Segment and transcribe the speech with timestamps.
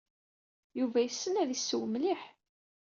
[0.79, 2.21] Yuba yessen ad yesseww mliḥ.